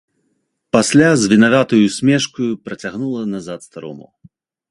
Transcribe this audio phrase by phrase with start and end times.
[0.75, 4.07] Пасля з вінаватаю ўсмешкаю працягнула назад старому.